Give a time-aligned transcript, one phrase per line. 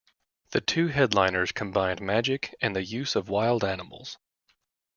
[0.49, 4.17] The two headliners combined magic and the use of wild animals.